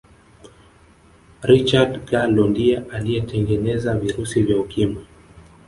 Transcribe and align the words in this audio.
richard 1.43 2.05
gallo 2.05 2.47
ndiye 2.47 2.77
aliyetengeneza 2.93 3.95
virusi 3.95 4.43
vya 4.43 4.57
ukimwi 4.59 5.03